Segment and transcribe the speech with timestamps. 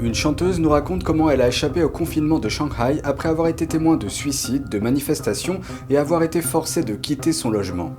[0.00, 3.66] Une chanteuse nous raconte comment elle a échappé au confinement de Shanghai après avoir été
[3.66, 7.96] témoin de suicides, de manifestations et avoir été forcée de quitter son logement.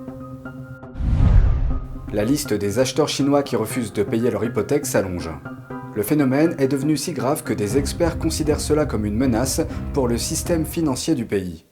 [2.14, 5.30] La liste des acheteurs chinois qui refusent de payer leur hypothèque s'allonge.
[5.94, 9.62] Le phénomène est devenu si grave que des experts considèrent cela comme une menace
[9.94, 11.66] pour le système financier du pays.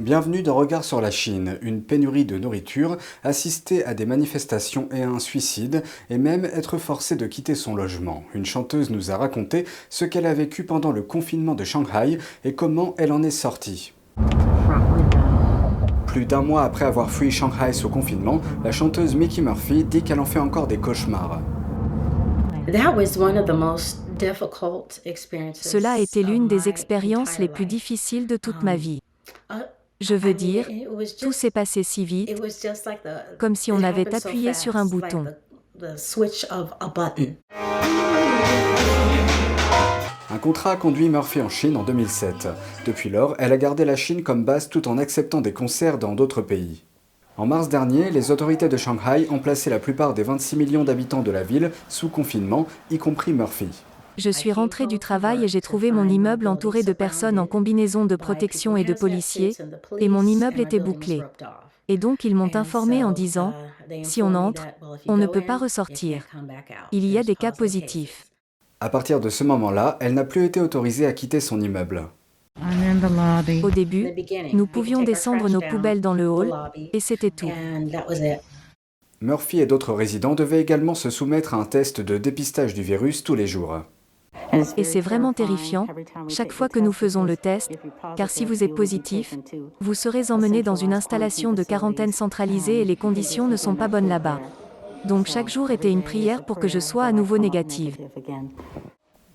[0.00, 5.04] Bienvenue dans Regard sur la Chine, une pénurie de nourriture, assister à des manifestations et
[5.04, 8.24] à un suicide, et même être forcée de quitter son logement.
[8.34, 12.56] Une chanteuse nous a raconté ce qu'elle a vécu pendant le confinement de Shanghai et
[12.56, 13.92] comment elle en est sortie.
[16.08, 20.18] Plus d'un mois après avoir fui Shanghai sous confinement, la chanteuse Mickey Murphy dit qu'elle
[20.20, 21.40] en fait encore des cauchemars.
[25.54, 28.98] Cela a été l'une des expériences les plus difficiles de toute ma vie.
[30.00, 30.68] Je veux dire,
[31.20, 32.34] tout s'est passé si vite,
[33.38, 35.24] comme si on avait appuyé sur un bouton.
[40.30, 42.48] Un contrat a conduit Murphy en Chine en 2007.
[42.86, 46.14] Depuis lors, elle a gardé la Chine comme base tout en acceptant des concerts dans
[46.14, 46.82] d'autres pays.
[47.36, 51.22] En mars dernier, les autorités de Shanghai ont placé la plupart des 26 millions d'habitants
[51.22, 53.68] de la ville sous confinement, y compris Murphy.
[54.16, 58.04] Je suis rentrée du travail et j'ai trouvé mon immeuble entouré de personnes en combinaison
[58.04, 59.52] de protection et de policiers,
[59.98, 61.22] et mon immeuble était bouclé.
[61.88, 63.52] Et donc ils m'ont informé en disant,
[64.02, 64.66] si on entre,
[65.06, 66.26] on ne peut pas ressortir.
[66.92, 68.26] Il y a des cas positifs.
[68.80, 72.04] À partir de ce moment-là, elle n'a plus été autorisée à quitter son immeuble.
[73.62, 74.12] Au début,
[74.52, 76.52] nous pouvions descendre nos poubelles dans le hall,
[76.92, 77.50] et c'était tout.
[79.20, 83.24] Murphy et d'autres résidents devaient également se soumettre à un test de dépistage du virus
[83.24, 83.80] tous les jours.
[84.76, 85.86] Et c'est vraiment terrifiant,
[86.28, 87.70] chaque fois que nous faisons le test,
[88.16, 89.36] car si vous êtes positif,
[89.80, 93.88] vous serez emmené dans une installation de quarantaine centralisée et les conditions ne sont pas
[93.88, 94.40] bonnes là-bas.
[95.04, 97.98] Donc chaque jour était une prière pour que je sois à nouveau négative.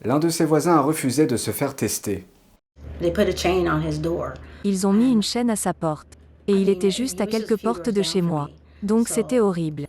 [0.03, 2.25] L'un de ses voisins a refusé de se faire tester.
[4.63, 6.17] Ils ont mis une chaîne à sa porte.
[6.47, 8.49] Et il était juste à quelques portes de chez moi.
[8.81, 9.85] Donc c'était horrible.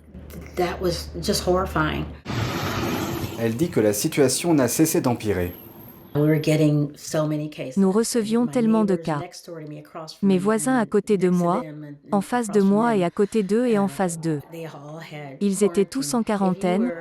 [3.43, 5.55] Elle dit que la situation n'a cessé d'empirer.
[7.77, 9.21] Nous recevions tellement de cas.
[10.23, 11.63] Mes voisins à côté de moi,
[12.13, 14.41] en face de moi et à côté d'eux et en face d'eux.
[15.41, 16.93] Ils étaient tous en quarantaine.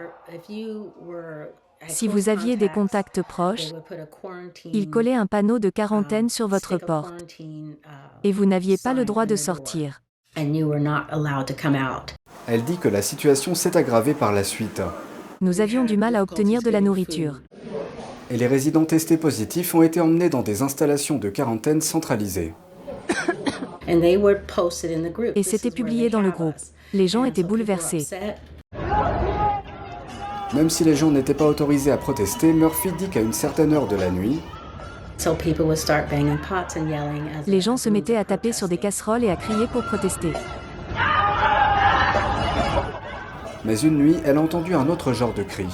[1.88, 3.74] Si vous aviez des contacts proches,
[4.66, 7.26] ils collaient un panneau de quarantaine sur votre porte.
[8.24, 10.02] Et vous n'aviez pas le droit de sortir.
[10.36, 10.52] Elle
[12.64, 14.84] dit que la situation s'est aggravée par la suite
[15.42, 17.40] nous avions du mal à obtenir de la nourriture.
[18.30, 22.54] Et les résidents testés positifs ont été emmenés dans des installations de quarantaine centralisées.
[23.88, 26.56] Et c'était publié dans le groupe.
[26.94, 28.06] Les gens étaient bouleversés.
[30.54, 33.88] Même si les gens n'étaient pas autorisés à protester, Murphy dit qu'à une certaine heure
[33.88, 34.40] de la nuit,
[37.48, 40.34] les gens se mettaient à taper sur des casseroles et à crier pour protester.
[43.66, 45.68] Mais une nuit, elle a entendu un autre genre de cri.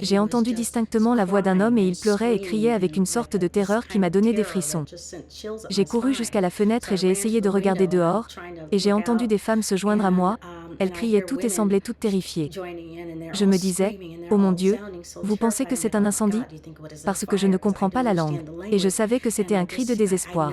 [0.00, 3.36] J'ai entendu distinctement la voix d'un homme et il pleurait et criait avec une sorte
[3.36, 4.86] de terreur qui m'a donné des frissons.
[5.68, 8.28] J'ai couru jusqu'à la fenêtre et j'ai essayé de regarder dehors,
[8.72, 10.38] et j'ai entendu des femmes se joindre à moi,
[10.78, 12.50] elles criaient toutes et semblaient toutes terrifiées.
[13.32, 13.98] Je me disais,
[14.30, 14.78] oh mon Dieu,
[15.22, 16.42] vous pensez que c'est un incendie?
[17.04, 18.40] Parce que je ne comprends pas la langue,
[18.70, 20.52] et je savais que c'était un cri de désespoir.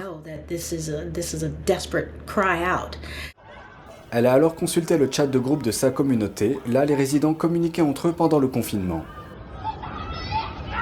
[4.16, 6.60] Elle a alors consulté le chat de groupe de sa communauté.
[6.68, 9.04] Là, les résidents communiquaient entre eux pendant le confinement.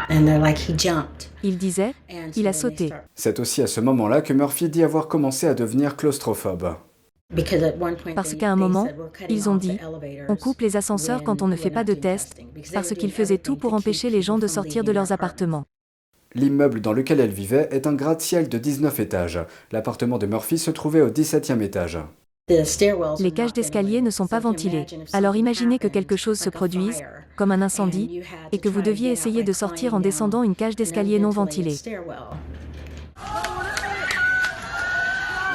[0.09, 1.94] Il disait,
[2.36, 2.90] il a sauté.
[3.16, 6.75] C'est aussi à ce moment-là que Murphy dit avoir commencé à devenir claustrophobe.
[8.16, 8.90] Parce qu'à un moment,
[9.30, 9.80] ils ont dit,
[10.28, 12.36] on coupe les ascenseurs quand on ne fait pas de test,
[12.74, 15.64] parce qu'ils faisaient tout pour empêcher les gens de sortir de leurs appartements.
[16.36, 19.40] L'immeuble dans lequel elle vivait est un gratte-ciel de 19 étages.
[19.72, 22.00] L'appartement de Murphy se trouvait au 17e étage.
[23.19, 24.85] Les cages d'escalier ne sont pas ventilées.
[25.13, 27.02] Alors imaginez que quelque chose se produise,
[27.35, 28.22] comme un incendie,
[28.52, 31.78] et que vous deviez essayer de sortir en descendant une cage d'escalier non ventilée.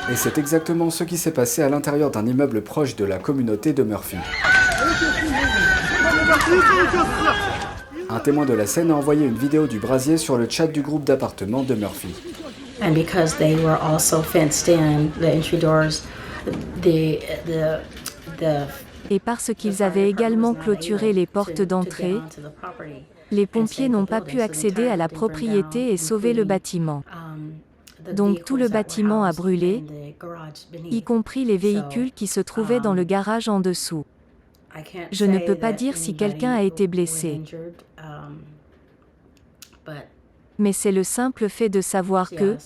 [0.09, 3.73] Et c'est exactement ce qui s'est passé à l'intérieur d'un immeuble proche de la communauté
[3.73, 4.17] de Murphy.
[8.09, 10.81] Un témoin de la scène a envoyé une vidéo du brasier sur le chat du
[10.81, 12.15] groupe d'appartements de Murphy.
[19.11, 22.17] Et parce qu'ils avaient également clôturé les portes d'entrée,
[23.31, 27.03] les pompiers n'ont pas pu accéder à la propriété et sauver le bâtiment.
[28.13, 29.85] Donc tout le bâtiment a brûlé,
[30.91, 34.05] y compris les véhicules qui se trouvaient dans le garage en dessous.
[35.11, 37.43] Je ne peux pas dire si quelqu'un a été blessé.
[40.59, 42.57] Mais c'est le simple fait de savoir que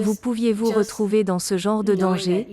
[0.00, 2.46] vous pouviez vous retrouver dans ce genre de danger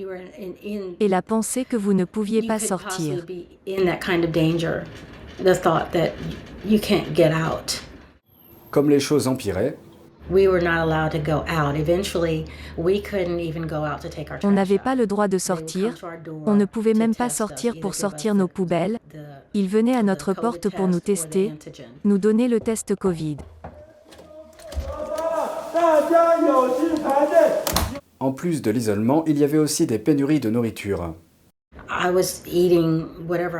[1.00, 3.26] et la pensée que vous ne pouviez pas sortir.
[8.72, 9.78] Comme les choses empiraient,
[14.44, 15.94] on n'avait pas le droit de sortir,
[16.46, 18.98] on ne pouvait même pas sortir pour sortir nos poubelles.
[19.54, 21.54] Ils venaient à notre porte pour nous tester,
[22.04, 23.38] nous donner le test Covid.
[28.20, 31.14] En plus de l'isolement, il y avait aussi des pénuries de nourriture.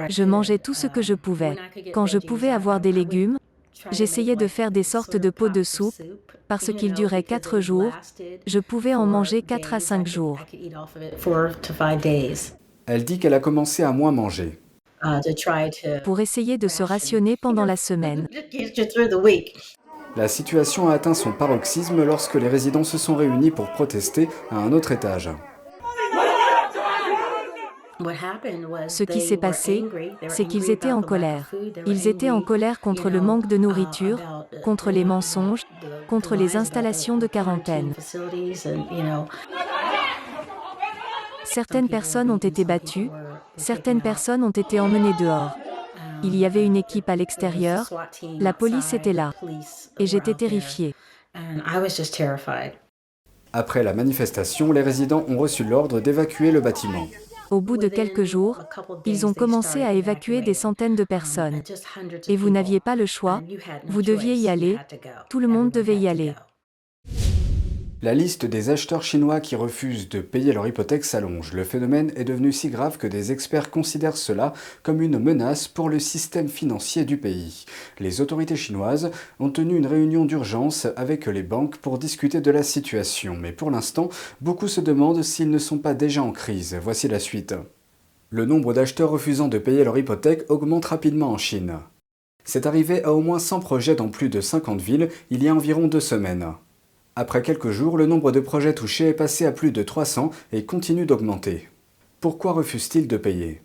[0.10, 1.56] Je mangeais tout ce que je pouvais.
[1.94, 3.38] Quand je pouvais avoir des légumes,
[3.92, 6.02] j'essayais de faire des sortes de pots de soupe,
[6.48, 7.92] parce qu'ils duraient 4 jours,
[8.48, 10.40] je pouvais en manger 4 à 5 jours.
[12.88, 14.60] Elle dit qu'elle a commencé à moins manger.
[16.04, 18.28] Pour essayer de se rationner pendant la semaine.
[20.16, 24.58] La situation a atteint son paroxysme lorsque les résidents se sont réunis pour protester à
[24.58, 25.30] un autre étage.
[28.88, 29.84] Ce qui s'est passé,
[30.28, 31.52] c'est qu'ils étaient en colère.
[31.86, 34.20] Ils étaient en colère contre le manque de nourriture,
[34.64, 35.64] contre les mensonges,
[36.08, 37.94] contre les installations de quarantaine.
[41.44, 43.10] Certaines personnes ont été battues,
[43.56, 45.56] certaines personnes ont été emmenées dehors.
[46.24, 47.92] Il y avait une équipe à l'extérieur,
[48.40, 49.34] la police était là,
[50.00, 50.94] et j'étais terrifiée.
[53.54, 57.08] Après la manifestation, les résidents ont reçu l'ordre d'évacuer le bâtiment.
[57.52, 58.60] Au bout de quelques jours,
[59.06, 61.62] ils ont commencé à évacuer des centaines de personnes.
[62.28, 63.42] Et vous n'aviez pas le choix,
[63.86, 64.78] vous deviez y aller,
[65.30, 66.34] tout le monde devait y aller.
[68.02, 71.54] La liste des acheteurs chinois qui refusent de payer leur hypothèque s'allonge.
[71.54, 74.54] Le phénomène est devenu si grave que des experts considèrent cela
[74.84, 77.66] comme une menace pour le système financier du pays.
[78.00, 82.64] Les autorités chinoises ont tenu une réunion d'urgence avec les banques pour discuter de la
[82.64, 84.10] situation, mais pour l'instant,
[84.42, 86.78] beaucoup se demandent s'ils ne sont pas déjà en crise.
[86.84, 87.56] Voici la suite.
[88.30, 91.80] Le nombre d'acheteurs refusant de payer leur hypothèque augmente rapidement en Chine.
[92.44, 95.56] C'est arrivé à au moins 100 projets dans plus de 50 villes il y a
[95.56, 96.54] environ deux semaines.
[97.18, 100.66] Après quelques jours, le nombre de projets touchés est passé à plus de 300 et
[100.66, 101.70] continue d'augmenter.
[102.20, 103.62] Pourquoi refuse-t-il de payer?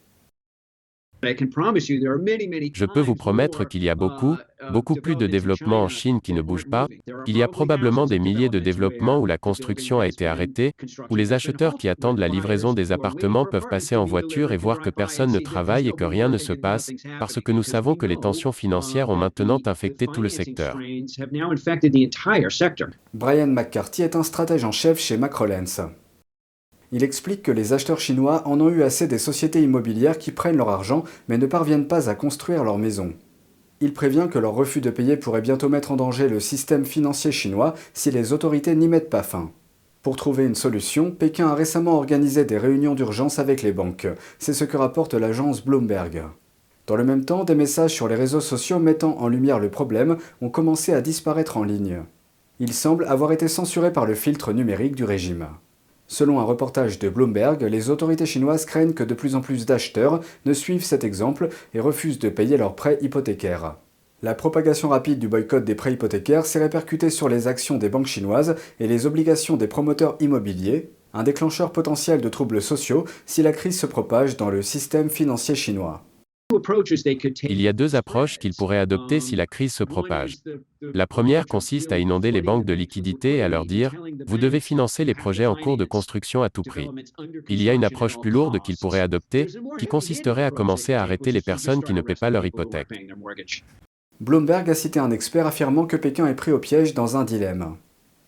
[1.23, 4.37] Je peux vous promettre qu'il y a beaucoup,
[4.73, 6.89] beaucoup plus de développements en Chine qui ne bougent pas.
[7.27, 10.73] Il y a probablement des milliers de développements où la construction a été arrêtée,
[11.11, 14.81] où les acheteurs qui attendent la livraison des appartements peuvent passer en voiture et voir
[14.81, 18.07] que personne ne travaille et que rien ne se passe, parce que nous savons que
[18.07, 20.79] les tensions financières ont maintenant infecté tout le secteur.
[23.15, 25.91] Brian McCarthy est un stratège en chef chez Macrolens.
[26.93, 30.57] Il explique que les acheteurs chinois en ont eu assez des sociétés immobilières qui prennent
[30.57, 33.13] leur argent mais ne parviennent pas à construire leur maison.
[33.81, 37.33] Il prévient que leur refus de payer pourrait bientôt mettre en danger le système financier
[37.33, 39.51] chinois si les autorités n'y mettent pas fin.
[40.03, 44.09] Pour trouver une solution, Pékin a récemment organisé des réunions d'urgence avec les banques.
[44.39, 46.25] C'est ce que rapporte l'agence Bloomberg.
[46.87, 50.17] Dans le même temps, des messages sur les réseaux sociaux mettant en lumière le problème
[50.41, 52.01] ont commencé à disparaître en ligne.
[52.59, 55.47] Ils semblent avoir été censurés par le filtre numérique du régime.
[56.13, 60.19] Selon un reportage de Bloomberg, les autorités chinoises craignent que de plus en plus d'acheteurs
[60.45, 63.77] ne suivent cet exemple et refusent de payer leurs prêts hypothécaires.
[64.21, 68.09] La propagation rapide du boycott des prêts hypothécaires s'est répercutée sur les actions des banques
[68.09, 73.53] chinoises et les obligations des promoteurs immobiliers, un déclencheur potentiel de troubles sociaux si la
[73.53, 76.03] crise se propage dans le système financier chinois.
[77.43, 80.37] Il y a deux approches qu'ils pourraient adopter si la crise se propage.
[80.95, 83.95] La première consiste à inonder les banques de liquidités et à leur dire,
[84.27, 86.89] vous devez financer les projets en cours de construction à tout prix.
[87.49, 89.47] Il y a une approche plus lourde qu'ils pourraient adopter,
[89.79, 92.89] qui consisterait à commencer à arrêter les personnes qui ne paient pas leur hypothèque.
[94.21, 97.77] Bloomberg a cité un expert affirmant que Pékin est pris au piège dans un dilemme.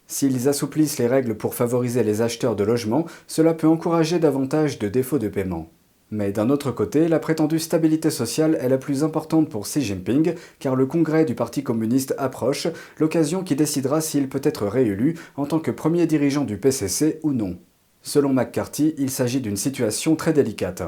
[0.06, 4.88] S'ils assouplissent les règles pour favoriser les acheteurs de logements, cela peut encourager davantage de
[4.88, 5.70] défauts de paiement.
[6.12, 10.34] Mais d'un autre côté, la prétendue stabilité sociale est la plus importante pour Xi Jinping,
[10.58, 15.46] car le congrès du Parti communiste approche, l'occasion qui décidera s'il peut être réélu en
[15.46, 17.58] tant que premier dirigeant du PCC ou non.
[18.02, 20.82] Selon McCarthy, il s'agit d'une situation très délicate.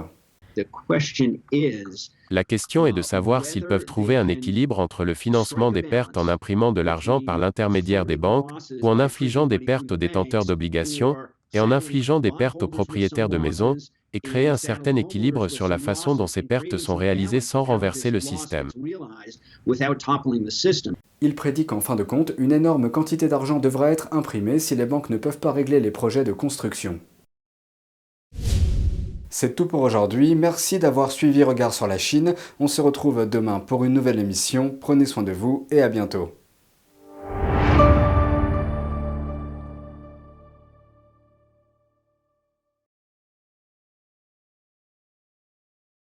[2.30, 6.18] La question est de savoir s'ils peuvent trouver un équilibre entre le financement des pertes
[6.18, 8.50] en imprimant de l'argent par l'intermédiaire des banques
[8.82, 11.16] ou en infligeant des pertes aux détenteurs d'obligations
[11.54, 13.76] et en infligeant des pertes aux propriétaires de maisons,
[14.14, 18.10] et créer un certain équilibre sur la façon dont ces pertes sont réalisées sans renverser
[18.10, 18.68] le système.
[21.20, 24.86] Il prédit qu'en fin de compte, une énorme quantité d'argent devra être imprimée si les
[24.86, 27.00] banques ne peuvent pas régler les projets de construction.
[29.30, 33.58] C'est tout pour aujourd'hui, merci d'avoir suivi Regard sur la Chine, on se retrouve demain
[33.58, 36.43] pour une nouvelle émission, prenez soin de vous et à bientôt.